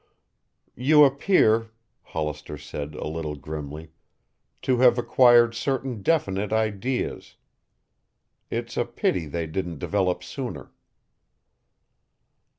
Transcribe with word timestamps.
"You 0.75 1.03
appear," 1.03 1.69
Hollister 2.01 2.57
said 2.57 2.95
a 2.95 3.05
little 3.07 3.35
grimly, 3.35 3.91
"to 4.63 4.79
have 4.79 4.97
acquired 4.97 5.53
certain 5.53 6.01
definite 6.01 6.51
ideas. 6.51 7.35
It's 8.49 8.77
a 8.77 8.85
pity 8.85 9.27
they 9.27 9.45
didn't 9.45 9.77
develop 9.77 10.23
sooner." 10.23 10.71